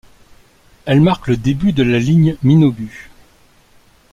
Elle 0.87 0.99
marque 0.99 1.27
le 1.27 1.37
début 1.37 1.73
de 1.73 1.83
la 1.83 1.99
ligne 1.99 2.35
Minobu. 2.41 3.11